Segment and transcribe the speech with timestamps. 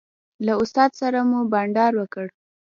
[0.45, 2.25] له استاد سره مو بانډار وکړ.